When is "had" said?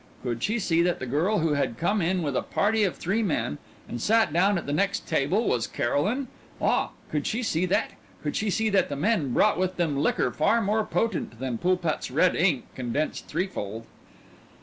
1.53-1.77